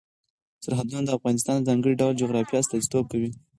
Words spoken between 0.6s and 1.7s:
سرحدونه د افغانستان د